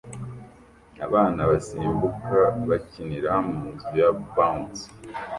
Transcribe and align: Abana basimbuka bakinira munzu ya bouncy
Abana 1.05 1.41
basimbuka 1.51 2.37
bakinira 2.69 3.31
munzu 3.47 3.89
ya 3.99 4.09
bouncy 4.33 4.85